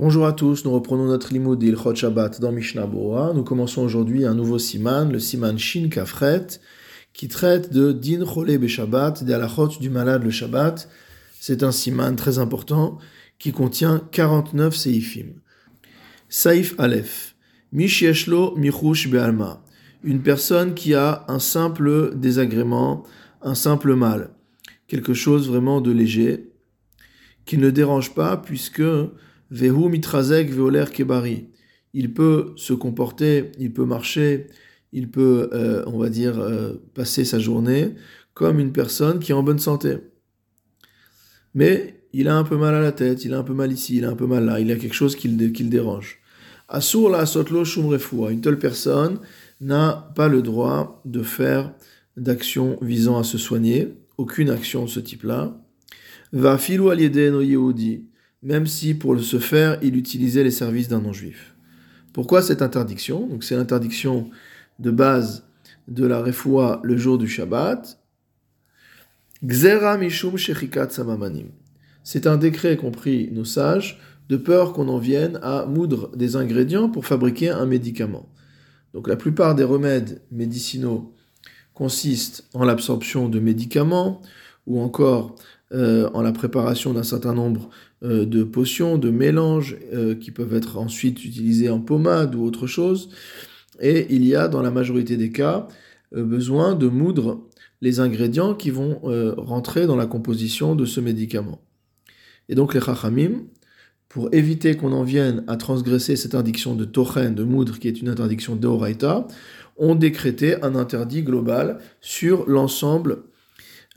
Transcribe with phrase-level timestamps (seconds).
[0.00, 3.32] Bonjour à tous, nous reprenons notre limoud d'Ilchot Shabbat dans Mishnah Bora.
[3.34, 6.46] Nous commençons aujourd'hui un nouveau siman, le siman Shin Kafret,
[7.12, 10.88] qui traite de Din Chole Shabbat, des halachot du malade le Shabbat.
[11.40, 12.98] C'est un siman très important
[13.40, 15.32] qui contient 49 seifim.
[16.28, 17.34] Saif Aleph.
[17.72, 19.64] Mishieshlo Michush Be'alma.
[20.04, 23.02] Une personne qui a un simple désagrément,
[23.42, 24.30] un simple mal.
[24.86, 26.52] Quelque chose vraiment de léger,
[27.46, 28.84] qui ne dérange pas puisque
[29.50, 31.48] Vehu mitrazek veoler kebari.
[31.94, 34.48] Il peut se comporter, il peut marcher,
[34.92, 37.94] il peut, euh, on va dire, euh, passer sa journée
[38.34, 39.96] comme une personne qui est en bonne santé.
[41.54, 43.96] Mais il a un peu mal à la tête, il a un peu mal ici,
[43.96, 46.20] il a un peu mal là, il a quelque chose qui le, dérange.
[46.68, 47.64] Asur la sotlo.
[48.30, 49.18] Une telle personne
[49.60, 51.72] n'a pas le droit de faire
[52.16, 55.56] d'action visant à se soigner, aucune action de ce type-là.
[56.32, 58.04] Va filou aliede no yehudi
[58.42, 61.54] même si pour ce faire, il utilisait les services d'un non-juif.
[62.12, 63.26] Pourquoi cette interdiction?
[63.26, 64.30] Donc c'est l'interdiction
[64.78, 65.44] de base
[65.88, 67.98] de la refoua le jour du Shabbat.
[69.42, 71.48] Mishum samamanim.
[72.02, 76.88] C'est un décret compris nos sages de peur qu'on en vienne à moudre des ingrédients
[76.88, 78.28] pour fabriquer un médicament.
[78.94, 81.14] Donc la plupart des remèdes médicinaux
[81.74, 84.20] consistent en l'absorption de médicaments
[84.66, 85.36] ou encore
[85.72, 87.70] euh, en la préparation d'un certain nombre
[88.02, 92.66] euh, de potions, de mélanges euh, qui peuvent être ensuite utilisés en pommade ou autre
[92.66, 93.10] chose.
[93.80, 95.68] Et il y a dans la majorité des cas
[96.10, 97.46] besoin de moudre
[97.80, 98.98] les ingrédients qui vont
[99.36, 101.60] rentrer dans la composition de ce médicament.
[102.48, 103.42] Et donc les chachamim,
[104.08, 108.00] pour éviter qu'on en vienne à transgresser cette interdiction de tochen, de moudre, qui est
[108.00, 109.28] une interdiction d'oraita,
[109.76, 113.22] ont décrété un interdit global sur l'ensemble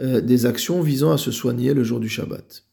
[0.02, 2.64] euh, des actions visant à se soigner le jour du Shabbat.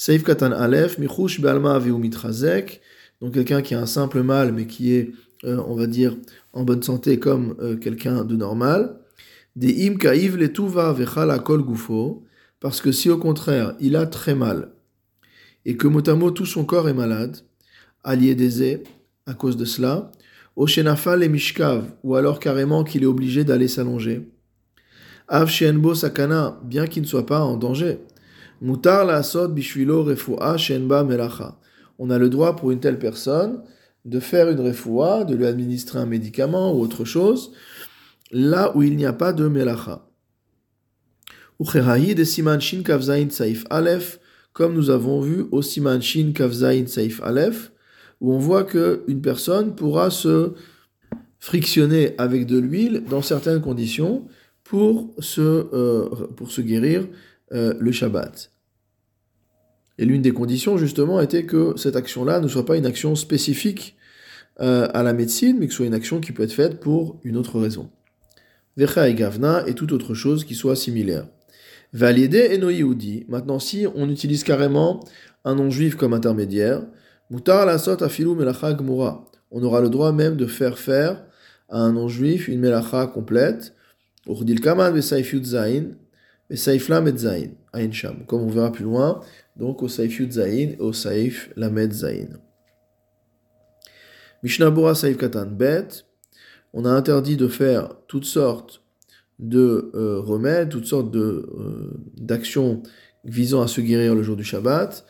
[0.00, 2.80] Saif Katan Aleph, Michush Be'alma Mitrazek,
[3.20, 5.12] donc quelqu'un qui a un simple mal mais qui est,
[5.44, 6.16] euh, on va dire,
[6.54, 8.96] en bonne santé comme euh, quelqu'un de normal.
[9.56, 12.24] Des Im Kaiv Letuva Vechala Kol Gufo,
[12.60, 14.70] parce que si au contraire il a très mal
[15.66, 17.36] et que mot tout son corps est malade,
[18.02, 18.82] allié des
[19.26, 20.10] à cause de cela,
[20.56, 24.30] Oshenafal et Mishkav, ou alors carrément qu'il est obligé d'aller s'allonger.
[25.28, 27.98] Av sakana, bien qu'il ne soit pas en danger.
[28.60, 31.58] Mutar la bishvilo refoua shenba melacha.
[31.98, 33.62] On a le droit pour une telle personne
[34.04, 37.52] de faire une refoua, de lui administrer un médicament ou autre chose,
[38.30, 40.06] là où il n'y a pas de melacha.
[41.58, 42.82] Ucherahi de siman shin
[43.30, 44.20] saif alef,
[44.52, 46.32] comme nous avons vu au siman shin
[46.86, 47.72] saif alef,
[48.20, 50.52] où on voit que une personne pourra se
[51.38, 54.26] frictionner avec de l'huile dans certaines conditions,
[54.70, 57.08] pour se, euh, pour se guérir
[57.52, 58.50] euh, le Shabbat.
[59.98, 63.96] Et l'une des conditions, justement, était que cette action-là ne soit pas une action spécifique
[64.60, 67.20] euh, à la médecine, mais que ce soit une action qui peut être faite pour
[67.22, 67.90] une autre raison.
[68.76, 71.26] Vecha et Gavna et toute autre chose qui soit similaire.
[71.92, 73.26] Validé et Noïoudi.
[73.28, 75.00] Maintenant, si on utilise carrément
[75.44, 76.82] un non-juif comme intermédiaire,
[77.30, 79.24] Mutar la sot afilou melacha gmura.
[79.50, 81.24] On aura le droit même de faire faire
[81.68, 83.74] à un non-juif une melacha complète,
[88.26, 89.20] comme on verra plus loin,
[89.56, 92.28] donc au Saif Yudzain et au Saif Lamed Zain.
[94.42, 95.88] Mishnah Saif Katan Bet,
[96.72, 98.82] on a interdit de faire toutes sortes
[99.38, 102.82] de euh, remèdes, toutes sortes euh, d'actions
[103.24, 105.04] visant à se guérir le jour du Shabbat.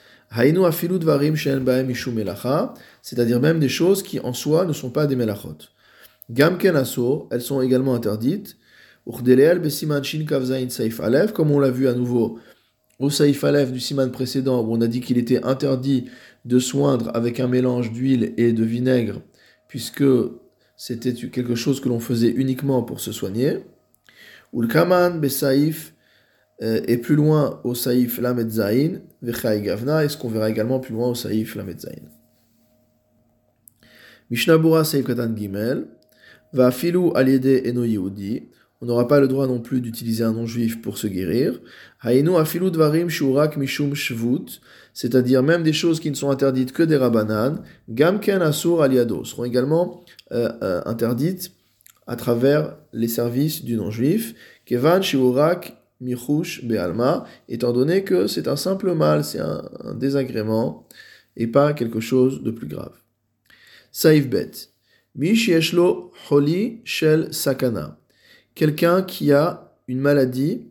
[3.02, 5.56] C'est-à-dire même des choses qui en soi ne sont pas des melachot.
[6.30, 8.56] Gamken aso, elles sont également interdites
[11.32, 12.38] comme on l'a vu à nouveau
[13.00, 16.10] au Saif Aleph du Siman précédent, où on a dit qu'il était interdit
[16.44, 19.22] de soindre avec un mélange d'huile et de vinaigre,
[19.68, 20.04] puisque
[20.76, 23.64] c'était quelque chose que l'on faisait uniquement pour se soigner.
[24.52, 25.94] Ou le Kaman Besaif
[26.62, 30.94] euh, est plus loin au Saif Lamed Zain, Gavna, et ce qu'on verra également plus
[30.94, 32.02] loin au Saif Lamed Zain.
[34.30, 35.86] Mishnabura Saif Katan Gimel,
[36.52, 37.84] Va Filu Aliede Eno
[38.80, 41.60] on n'aura pas le droit non plus d'utiliser un non-juif pour se guérir.
[44.92, 49.44] c'est-à-dire même des choses qui ne sont interdites que des rabanan, gamken asur aliado, seront
[49.44, 51.52] également euh, euh, interdites
[52.06, 54.34] à travers les services du non-juif,
[54.64, 59.62] kevan shiurak michush be'alma, étant donné que c'est un simple mal, c'est un,
[59.94, 60.88] désagrément,
[61.36, 62.94] et pas quelque chose de plus grave.
[63.92, 64.50] Saif bet.
[65.16, 68.00] Mishieshlo holi shel sakana
[68.54, 70.66] quelqu'un qui a une maladie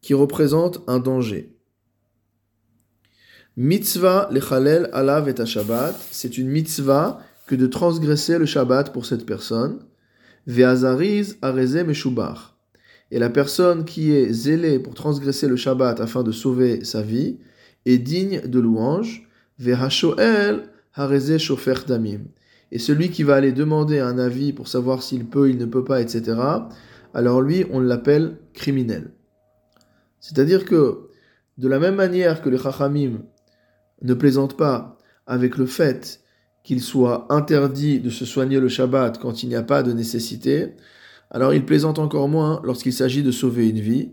[0.00, 1.56] qui représente un danger.
[3.56, 9.26] Mitzvah lechalel alav et Shabbat, c'est une mitzvah que de transgresser le Shabbat pour cette
[9.26, 9.80] personne.
[10.46, 12.56] Ve'azariz areze meshubach.
[13.10, 17.38] Et la personne qui est zélée pour transgresser le Shabbat afin de sauver sa vie
[17.84, 19.28] est digne de louange.
[19.58, 20.62] Ve'hashoel
[20.94, 22.22] hareze shofer damim.
[22.70, 25.84] Et celui qui va aller demander un avis pour savoir s'il peut, il ne peut
[25.84, 26.40] pas, etc.,
[27.14, 29.12] alors lui, on l'appelle criminel.
[30.20, 31.08] C'est-à-dire que,
[31.58, 33.22] de la même manière que les Chachamim
[34.02, 36.20] ne plaisantent pas avec le fait
[36.64, 40.74] qu'il soit interdit de se soigner le Shabbat quand il n'y a pas de nécessité,
[41.30, 44.12] alors ils plaisantent encore moins lorsqu'il s'agit de sauver une vie.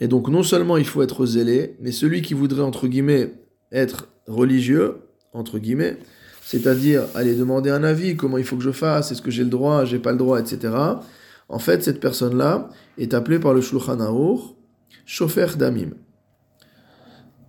[0.00, 3.32] Et donc non seulement il faut être zélé, mais celui qui voudrait, entre guillemets,
[3.72, 4.98] être religieux,
[5.32, 5.98] entre guillemets,
[6.42, 9.50] c'est-à-dire aller demander un avis, comment il faut que je fasse, est-ce que j'ai le
[9.50, 10.72] droit, j'ai pas le droit, etc.
[11.48, 12.68] En fait, cette personne-là
[12.98, 14.40] est appelée par le Shulchan Aruch,
[15.06, 15.90] chauffeur d'amim.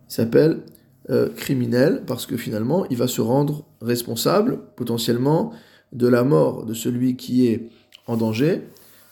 [0.09, 0.61] Il s'appelle
[1.09, 5.53] euh, criminel parce que finalement il va se rendre responsable potentiellement
[5.91, 7.69] de la mort de celui qui est
[8.05, 8.61] en danger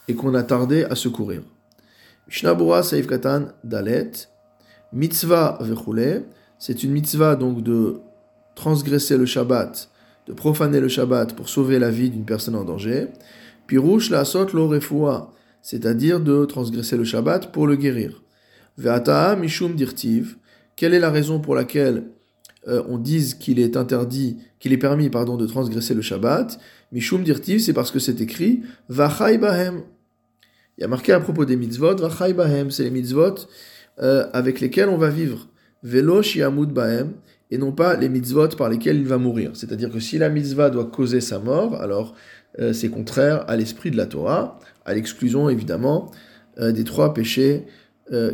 [0.08, 1.42] et qu'on a tardé à secourir.
[2.28, 4.12] Mishnabura Saif Katan Dalet,
[4.94, 6.26] mitzvah vechule,
[6.60, 7.98] c'est une mitzvah donc de
[8.56, 9.90] transgresser le Shabbat,
[10.28, 13.08] de profaner le Shabbat pour sauver la vie d'une personne en danger.
[13.68, 14.74] Pirouche la sot lo
[15.62, 18.24] c'est-à-dire de transgresser le Shabbat pour le guérir.
[18.78, 20.38] Ve'ata mishum dirtiv,
[20.78, 22.06] quelle est la raison pour laquelle
[22.68, 26.58] euh, on dise qu'il est interdit, qu'il est permis, pardon, de transgresser le Shabbat?
[26.94, 29.84] Mishum dirtiv, c'est parce que c'est écrit Vachai bahem.
[30.78, 33.36] Il y a marqué à propos des mitzvot, Vachai bahem, c'est les mitzvot
[34.00, 35.48] euh, avec lesquels on va vivre.
[35.84, 37.14] Velo shiamud bahem,
[37.52, 39.52] et non pas les mitzvot par lesquels il va mourir.
[39.54, 42.16] C'est-à-dire que si la mitzvah doit causer sa mort, alors
[42.60, 46.12] euh, c'est contraire à l'esprit de la Torah, à l'exclusion évidemment
[46.60, 47.68] des trois péchés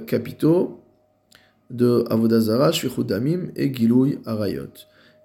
[0.08, 0.84] capitaux
[1.70, 4.72] de Avodazara, Shvichud Damim et Gilouy Arayot.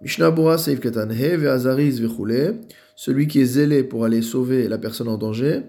[0.01, 2.61] Mishnah Bora Seif Katan He Ve'azariz Vechule,
[2.97, 5.63] celui qui est zélé pour aller sauver la personne en danger.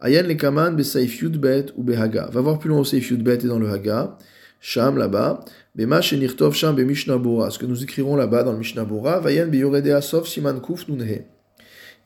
[0.00, 2.28] Ayan le Kaman Besaif Yudbet ou Behaga.
[2.32, 4.16] Va voir plus loin au Saif Yudbet et dans le Haga.
[4.60, 5.44] Sham là-bas.
[5.74, 6.94] Bema Shenirtov Sham Be.
[6.94, 9.20] Ce que nous écrirons là-bas dans le Mishnah Bora.
[9.20, 11.24] Vayan Be Yoredea Sof Siman Kuf Nunhe.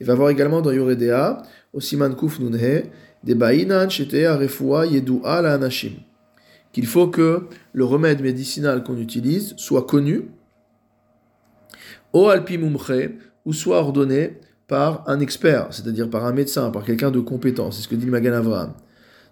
[0.00, 1.42] Il va voir également dans Yoredea
[1.72, 2.84] au Siman Kuf Nunhe.
[3.22, 5.94] Des Bainan Shetea Refoua Yedua La Anashim
[6.74, 10.28] qu'il faut que le remède médicinal qu'on utilise soit connu,
[12.12, 12.58] au alpi
[13.46, 17.70] ou soit ordonné par un expert, c'est-à-dire par un médecin, par quelqu'un de compétent.
[17.70, 18.72] C'est ce que dit Magan Avraham.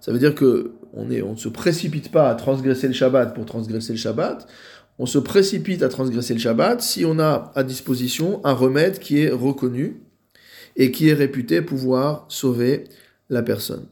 [0.03, 3.93] Ça veut dire que on, ne se précipite pas à transgresser le Shabbat pour transgresser
[3.93, 4.49] le Shabbat.
[4.99, 9.21] On se précipite à transgresser le Shabbat si on a à disposition un remède qui
[9.21, 10.03] est reconnu
[10.75, 12.85] et qui est réputé pouvoir sauver
[13.31, 13.87] la personne.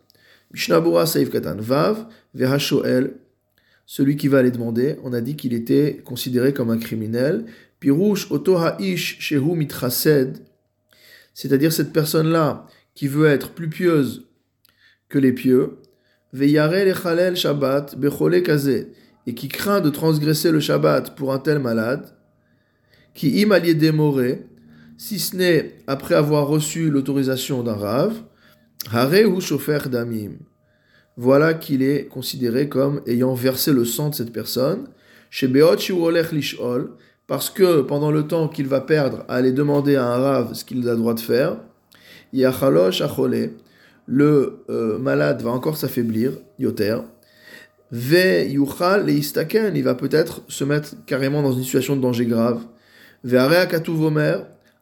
[0.52, 3.14] Mishnabura Saif Vav, Vehashoel,
[3.86, 7.44] celui qui va aller demander, on a dit qu'il était considéré comme un criminel.
[7.78, 10.38] Pirouche otohaish shehu mitrased,
[11.34, 12.66] c'est-à-dire cette personne-là
[12.96, 14.26] qui veut être plus pieuse
[15.08, 15.78] que les pieux,
[16.32, 17.96] shabbat
[19.26, 22.06] et qui craint de transgresser le shabbat pour un tel malade,
[23.14, 24.46] qui im démoré,
[24.96, 28.14] si ce n'est après avoir reçu l'autorisation d'un rave,
[28.92, 30.38] hare ou chofer damim
[31.20, 34.86] voilà qu'il est considéré comme ayant versé le sang de cette personne.
[35.28, 36.92] Chez Lishol,
[37.26, 40.64] parce que pendant le temps qu'il va perdre à aller demander à un rave ce
[40.64, 41.58] qu'il a le droit de faire,
[42.32, 43.02] Yachalosh
[44.10, 46.96] le euh, malade va encore s'affaiblir, Yoter.
[47.92, 52.60] Ve Yuchal Istaken, il va peut-être se mettre carrément dans une situation de danger grave.
[53.22, 53.36] Ve
[53.88, 54.38] Vomer,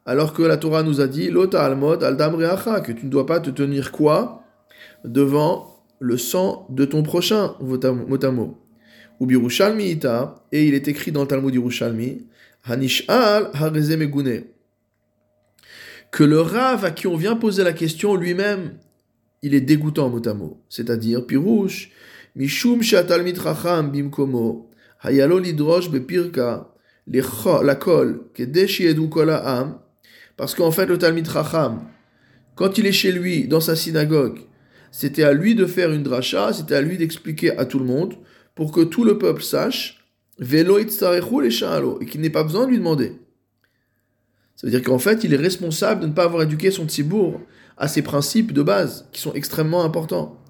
[0.06, 2.38] alors que la Torah nous a dit, Lota Almod Aldam
[2.82, 4.44] que tu ne dois pas te tenir quoi?
[5.04, 8.58] Devant le sang de ton prochain, motamo.
[9.20, 12.26] Ou birushalmi ita, et il est écrit dans le Talmud Yerushalmi,
[12.64, 13.50] Hanishal
[13.99, 14.44] Megune.
[16.11, 18.78] Que le Rav à qui on vient poser la question lui-même,
[19.42, 20.62] il est dégoûtant motamo.
[20.68, 21.90] C'est-à-dire, Pirouche,
[22.37, 26.73] Mishum Shatalmit Racham Bimkomo, Hayalo Lidrosh Bepirka,
[27.07, 29.09] la kol, Kedeshi Edu
[29.45, 29.78] Am,
[30.37, 31.80] parce qu'en fait, le Talmid Racham,
[32.54, 34.40] quand il est chez lui, dans sa synagogue,
[34.90, 38.14] c'était à lui de faire une dracha, c'était à lui d'expliquer à tout le monde
[38.54, 40.04] pour que tout le peuple sache
[40.38, 40.87] velo et
[42.07, 43.12] qu'il n'ait pas besoin de lui demander.
[44.54, 47.40] Ça veut dire qu'en fait, il est responsable de ne pas avoir éduqué son tzibour
[47.78, 50.42] à ces principes de base qui sont extrêmement importants.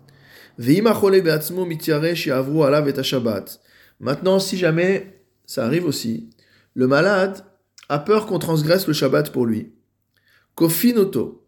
[4.01, 6.31] Maintenant, si jamais ça arrive aussi,
[6.75, 7.45] le malade
[7.89, 9.73] a peur qu'on transgresse le Shabbat pour lui.
[10.55, 11.47] Kofinoto,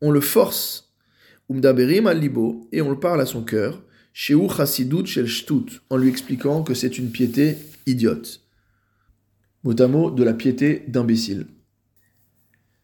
[0.00, 0.94] on le force
[1.50, 2.22] Umdaberim al
[2.72, 3.82] et on le parle à son cœur,
[5.90, 8.42] en lui expliquant que c'est une piété idiote.
[9.64, 11.46] mot de la piété d'imbécile.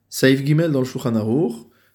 [0.08, 1.14] Saïf Gimel dans le Shulchan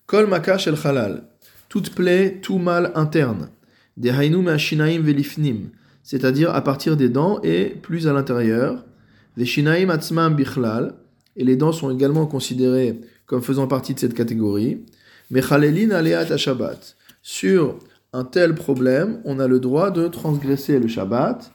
[0.09, 1.21] Kol makash el halal,
[1.69, 3.49] toute plaie, tout mal interne,
[3.95, 5.69] des hainu shinaim velifnim,
[6.01, 8.83] c'est-à-dire à partir des dents et plus à l'intérieur,
[9.37, 10.95] des shinaim atzmam bichlal,
[11.35, 14.83] et les dents sont également considérées comme faisant partie de cette catégorie,
[15.29, 16.95] mechalelin aleat Shabbat.
[17.21, 17.77] Sur
[18.11, 21.51] un tel problème, on a le droit de transgresser le Shabbat.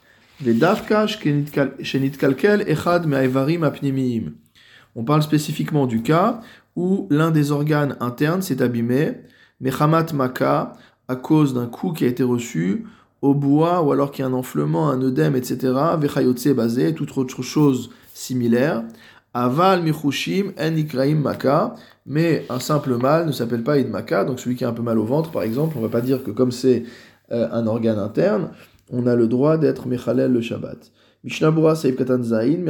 [4.96, 6.40] On parle spécifiquement du cas
[6.76, 9.12] où l'un des organes internes s'est abîmé,
[9.60, 10.72] mechamat maka,
[11.08, 12.86] à cause d'un coup qui a été reçu,
[13.22, 17.16] au bois, ou alors qu'il y a un enflement, un œdème, etc., vechayotse basé, toute
[17.16, 18.84] autre chose similaire.
[19.32, 21.74] Aval michushim en maka,
[22.06, 24.98] mais un simple mal ne s'appelle pas idmaka, donc celui qui a un peu mal
[24.98, 26.84] au ventre, par exemple, on ne va pas dire que comme c'est
[27.32, 28.50] euh, un organe interne,
[28.92, 30.92] on a le droit d'être mechalel le Shabbat.
[31.24, 32.66] Mishnabura saïf katan zain,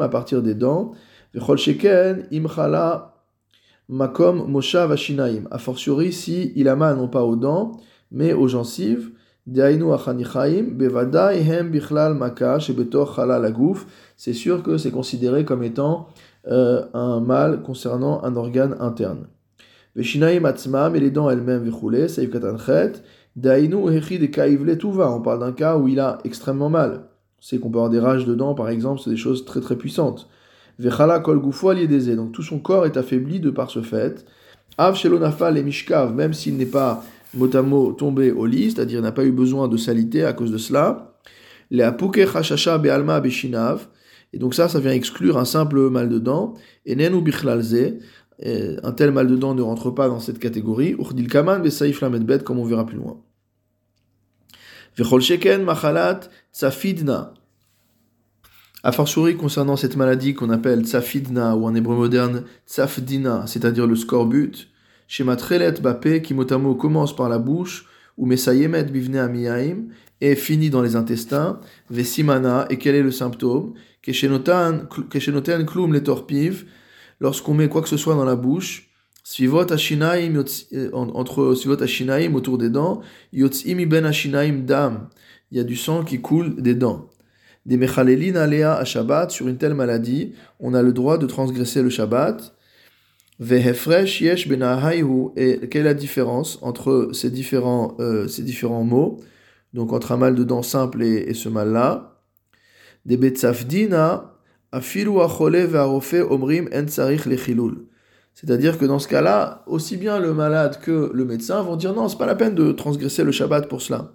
[0.00, 0.92] à partir des dents,
[1.34, 3.09] vechol sheken imchala
[3.90, 7.72] makom moshav ashinaim, a fortiori si il a mal non pas aux dents,
[8.12, 9.10] mais aux gencives,
[14.16, 16.08] c'est sûr que c'est considéré comme étant
[16.46, 19.26] euh, un mal concernant un organe interne.
[19.96, 22.92] Veshinaim atzmam, et les dents elles-mêmes, vechule, saïf katan chet,
[23.34, 27.06] Dainu de On parle d'un cas où il a extrêmement mal.
[27.40, 30.28] C'est qu'on peut avoir des rages dedans, par exemple, c'est des choses très très puissantes.
[30.80, 34.24] Vechala kol Donc tout son corps est affaibli de par ce fait.
[34.78, 39.02] Av shelonafal et mishkav, même s'il n'est pas mot à mot tombé au lit, c'est-à-dire
[39.02, 41.18] n'a pas eu besoin de salité à cause de cela.
[41.70, 43.88] Les apuke chashasha be'alma beshinav.
[44.32, 46.54] Et donc ça, ça vient exclure un simple mal de dents.
[46.86, 47.98] Et nenu bichlalze
[48.42, 50.96] un tel mal de dents ne rentre pas dans cette catégorie.
[50.98, 53.20] Urdil kaman besaif bet comme on verra plus loin.
[54.96, 56.20] Vechol sheken machalat
[56.54, 57.34] tsafidna.
[58.82, 63.94] A fortiori concernant cette maladie qu'on appelle tsafidna ou en hébreu moderne tsafdina, c'est-à-dire le
[63.94, 64.68] scorbut,
[65.06, 69.88] schéma trelet bapé qui motamo commence par la bouche ou mesayemet bivne amiyaim
[70.22, 71.60] et finit dans les intestins,
[71.90, 74.86] vesimana et quel est le symptôme, keshenoten
[75.66, 76.64] klum les torpiv,
[77.20, 78.86] lorsqu'on met quoi que ce soit dans la bouche,
[79.22, 83.02] Svivot ashinaim, euh, entre svivot ashinaim, autour des dents,
[83.34, 85.08] yotzim ben ashinaim dam.
[85.50, 87.09] Il y a du sang qui coule des dents.
[87.66, 91.82] Des mechalelin alea à Shabbat, sur une telle maladie, on a le droit de transgresser
[91.82, 92.54] le Shabbat.
[93.38, 95.30] Vehefresh yesh benahaihu.
[95.36, 99.20] Et quelle est la différence entre ces différents, euh, ces différents mots?
[99.72, 102.20] Donc entre un mal de dents simple et, et ce mal-là.
[103.06, 104.30] Des betzafdina
[108.32, 112.08] c'est-à-dire que dans ce cas-là, aussi bien le malade que le médecin vont dire non,
[112.08, 114.12] c'est pas la peine de transgresser le Shabbat pour cela.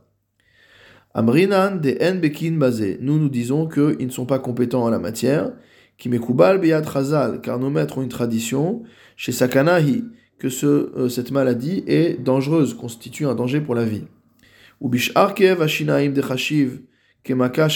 [1.18, 2.98] Amrinan de en bekin basé.
[3.00, 5.54] Nous nous disons qu'ils ne sont pas compétents en la matière.
[5.98, 8.84] Qui chazal, car nos maîtres ont une tradition
[9.16, 10.04] chez Sakanahi
[10.38, 14.04] que euh, cette maladie est dangereuse, constitue un danger pour la vie.
[14.82, 16.82] Ou bishar ashinaim de chashiv
[17.24, 17.70] kemaka.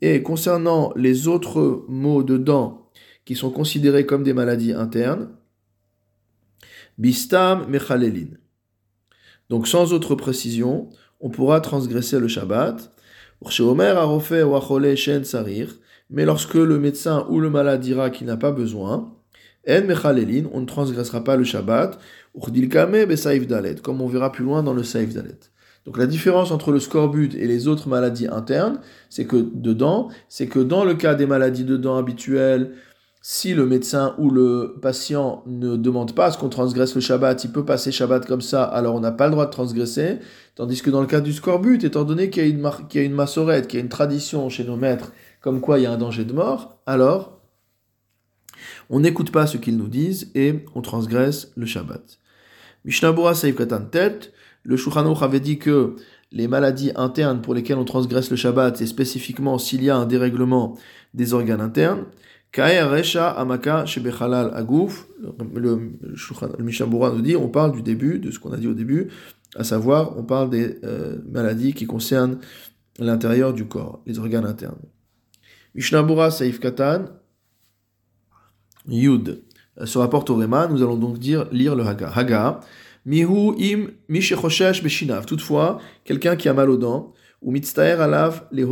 [0.00, 2.88] Et concernant les autres maux de dents
[3.24, 5.30] qui sont considérés comme des maladies internes,
[6.98, 8.28] bistam mechalelin.
[9.50, 10.88] Donc sans autre précision,
[11.20, 12.92] on pourra transgresser le Shabbat.
[16.10, 19.12] Mais lorsque le médecin ou le malade dira qu'il n'a pas besoin,
[19.66, 21.98] on ne transgressera pas le Shabbat.
[23.82, 25.38] Comme on verra plus loin dans le Saif Dalet.
[25.84, 30.46] Donc la différence entre le scorbut et les autres maladies internes, c'est que dedans, c'est
[30.46, 32.72] que dans le cas des maladies de dents habituelles,
[33.30, 37.44] si le médecin ou le patient ne demande pas à ce qu'on transgresse le Shabbat,
[37.44, 40.20] il peut passer Shabbat comme ça, alors on n'a pas le droit de transgresser.
[40.54, 43.66] Tandis que dans le cas du scorbut, étant donné qu'il y a une, qu'il massorette,
[43.66, 46.24] qu'il y a une tradition chez nos maîtres, comme quoi il y a un danger
[46.24, 47.42] de mort, alors
[48.88, 52.18] on n'écoute pas ce qu'ils nous disent et on transgresse le Shabbat.
[52.88, 54.32] Saïf Katan Tet,
[54.62, 55.96] le Shulchan avait dit que
[56.32, 60.06] les maladies internes pour lesquelles on transgresse le Shabbat, et spécifiquement s'il y a un
[60.06, 60.78] dérèglement
[61.12, 62.06] des organes internes,
[62.56, 65.06] Amaka Shebechalal Agouf,
[65.54, 69.08] le, le nous dit, on parle du début, de ce qu'on a dit au début,
[69.56, 72.38] à savoir, on parle des euh, maladies qui concernent
[72.98, 74.80] l'intérieur du corps, les organes internes.
[75.74, 77.06] Mishnabura Saif Katan,
[78.88, 79.42] Yud,
[79.84, 82.10] se rapporte au Réma, nous allons donc lire le Haga.
[82.14, 82.60] Haga,
[83.08, 85.24] Mihu im beshinav.
[85.24, 88.64] Toutefois, quelqu'un qui a mal aux dents, ou mitztaer alav les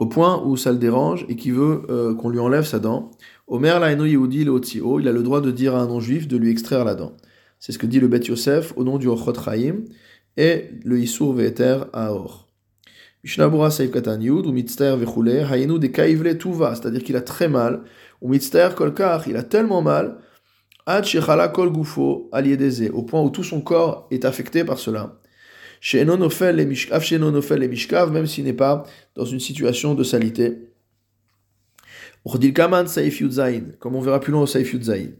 [0.00, 3.10] Au point où ça le dérange et qui veut euh, qu'on lui enlève sa dent.
[3.46, 4.58] Omer laeno yehudi le
[4.98, 7.12] il a le droit de dire à un non-juif de lui extraire la dent.
[7.58, 9.84] C'est ce que dit le Bet Yosef au nom du Ochot Chaim
[10.38, 12.48] et le Isur Ve'eter Aor.
[13.22, 17.48] Mishnabura Saif Katan Yud, ou Mitzter Vechule, Hayenu de Kaivle Tuva, c'est-à-dire qu'il a très
[17.48, 17.82] mal,
[18.22, 20.16] ou Mitzter Kolkar, il a tellement mal,
[20.86, 25.19] Ad Shechala Kol Gufo, Aliedeze, au point où tout son corps est affecté par cela.
[25.80, 28.84] Chez Enonofel les Mishkav, même s'il n'est pas
[29.16, 30.58] dans une situation de salité.
[32.54, 33.22] Kaman Saif
[33.78, 35.12] comme on verra plus loin au Saif Yudzaïn.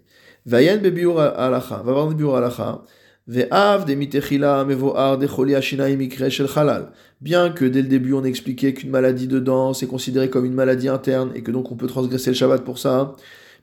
[0.45, 2.85] Vayen Bebiur Alacha, va voir Bebiur Alacha.
[3.27, 6.91] Ve'av de mitechila mevoar de choli ashinaim ikre shel halal.
[7.21, 10.55] Bien que dès le début on expliquait qu'une maladie de dents c'est considéré comme une
[10.55, 13.15] maladie interne et que donc on peut transgresser le Shabbat pour ça.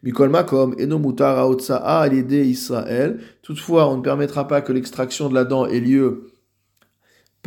[0.04, 3.20] Mikol makom eno mutar haotsa'a al Israël.
[3.42, 6.32] Toutefois, on ne permettra pas que l'extraction de la dent ait lieu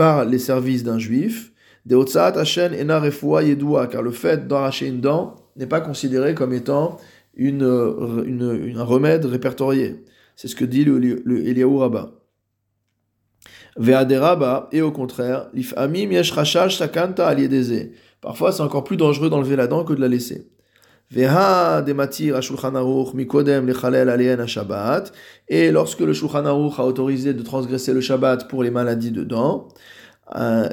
[0.01, 1.53] par les services d'un juif.
[1.85, 3.03] De otsaat hashen ena
[3.93, 6.97] car le fait d'arracher une dent n'est pas considéré comme étant
[7.35, 7.71] une,
[8.25, 10.03] une, un remède répertorié.
[10.37, 12.13] C'est ce que dit le, le Eliaou Rabba.
[14.73, 17.37] Et au contraire, l'ifamim yesh sakanta.
[18.23, 20.51] Parfois, c'est encore plus dangereux d'enlever la dent que de la laisser.
[21.13, 21.27] Et
[25.73, 29.67] lorsque le shulchan aruch a autorisé de transgresser le shabbat pour les maladies de dents,
[30.37, 30.69] euh,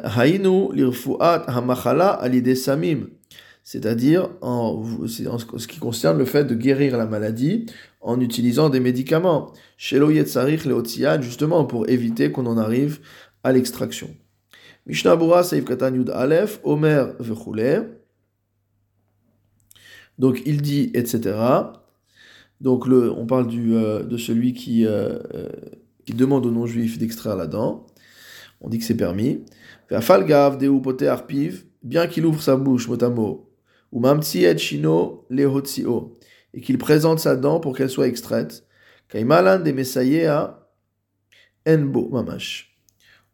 [3.63, 7.65] c'est-à-dire en, ce qui concerne le fait de guérir la maladie
[8.00, 9.51] en utilisant des médicaments.
[9.77, 13.00] Justement pour éviter qu'on en arrive
[13.44, 14.10] à l'extraction.
[14.86, 17.97] Mishnah Bura Seif Katan Yud Aleph, Omer Vechule.
[20.17, 21.36] Donc il dit, etc.
[22.62, 25.50] Donc le, on parle du, euh, de celui qui, euh, euh,
[26.05, 27.86] qui demande aux non-juifs d'extraire la dent.
[28.62, 29.43] On dit que c'est permis.
[30.01, 33.50] Falgav Deu Pote Arpiv, bien qu'il ouvre sa bouche, motamo,
[33.91, 36.17] ou mamtsi et shino lehotzio,
[36.53, 38.65] et qu'il présente sa dent pour qu'elle soit extraite.
[39.09, 40.67] Kaimalan de à
[41.67, 42.76] enbo mamash.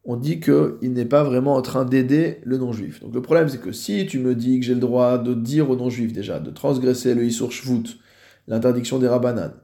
[0.04, 3.00] On dit qu'il n'est pas vraiment en train d'aider le non-juif.
[3.00, 5.70] Donc le problème, c'est que si tu me dis que j'ai le droit de dire
[5.70, 7.98] au non-juif déjà, de transgresser le isur shvut,
[8.46, 9.54] l'interdiction des rabbanan,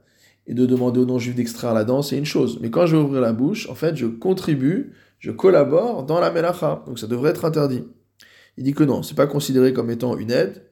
[0.46, 2.58] et de demander au non-juif d'extraire la dent, c'est une chose.
[2.62, 6.30] Mais quand je vais ouvrir la bouche, en fait, je contribue, je collabore dans la
[6.30, 6.82] melacha.
[6.86, 7.84] Donc ça devrait être interdit.
[8.56, 10.62] Il dit que non, c'est pas considéré comme étant une aide,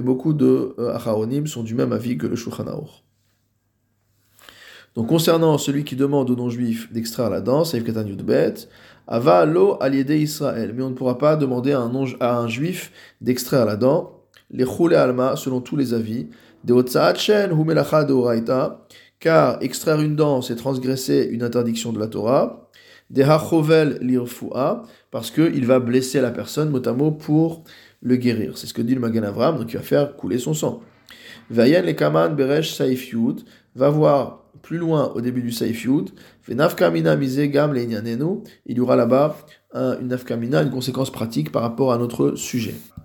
[0.00, 2.64] beaucoup de euh, acharonim sont du même avis que le shulchan
[4.94, 7.74] Donc concernant celui qui demande aux non-juifs d'extraire la danse,
[9.10, 10.74] Ava lo aliede Israël.
[10.76, 15.34] Mais on ne pourra pas demander à un, juif d'extraire la dent, les choule alma,
[15.34, 16.28] selon tous les avis,
[19.20, 22.68] car extraire une dent, c'est transgresser une interdiction de la Torah.
[23.10, 27.64] De hachovel lirfua, parce qu'il va blesser la personne, mot pour
[28.02, 28.58] le guérir.
[28.58, 30.82] C'est ce que dit le Magan Avram, donc il va faire couler son sang.
[31.50, 33.14] Vayen le kaman beresh saif
[33.74, 36.10] va voir plus loin au début du saif yud,
[36.46, 39.38] venafkamina mise gam il y aura là-bas
[39.74, 42.74] une nafkamina, une conséquence pratique par rapport à notre sujet.